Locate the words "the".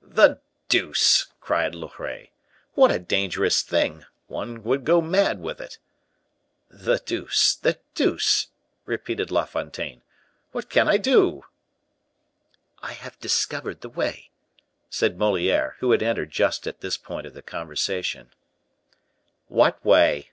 0.00-0.40, 6.70-6.96, 7.56-7.78, 13.82-13.90, 17.34-17.42